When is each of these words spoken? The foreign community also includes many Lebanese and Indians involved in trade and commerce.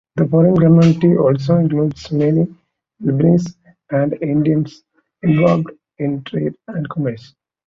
The 0.15 0.25
foreign 0.27 0.57
community 0.57 1.15
also 1.15 1.57
includes 1.57 2.11
many 2.11 2.47
Lebanese 3.03 3.53
and 3.91 4.17
Indians 4.23 4.81
involved 5.21 5.69
in 5.99 6.23
trade 6.23 6.55
and 6.69 6.89
commerce. 6.89 7.35